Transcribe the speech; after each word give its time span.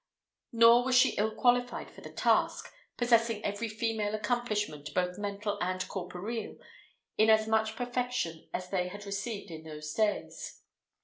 Nor 0.51 0.83
was 0.83 0.97
she 0.97 1.13
ill 1.17 1.29
qualified 1.35 1.91
for 1.91 2.01
the 2.01 2.09
task, 2.09 2.73
possessing 2.97 3.45
every 3.45 3.67
female 3.67 4.15
accomplishment, 4.15 4.89
both 4.95 5.19
mental 5.19 5.59
and 5.61 5.87
corporeal, 5.87 6.57
in 7.19 7.29
as 7.29 7.47
much 7.47 7.75
perfection 7.75 8.49
as 8.51 8.71
they 8.71 8.87
had 8.87 9.05
received 9.05 9.51
in 9.51 9.61
those 9.63 9.93
days. 9.93 10.63